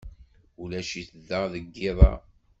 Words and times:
Ulac-it 0.61 1.09
da 1.27 1.41
deg 1.53 1.65
yiḍ-a. 1.79 2.13